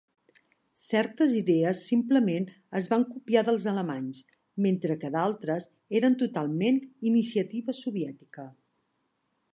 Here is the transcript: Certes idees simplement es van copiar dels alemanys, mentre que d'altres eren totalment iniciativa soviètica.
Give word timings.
Certes 0.83 1.33
idees 1.39 1.81
simplement 1.89 2.47
es 2.79 2.87
van 2.95 3.05
copiar 3.11 3.45
dels 3.51 3.69
alemanys, 3.73 4.23
mentre 4.67 4.97
que 5.05 5.13
d'altres 5.17 5.69
eren 6.01 6.19
totalment 6.25 6.81
iniciativa 7.13 7.81
soviètica. 7.85 8.49